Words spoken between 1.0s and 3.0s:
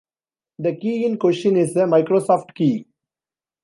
in question is a Microsoft key.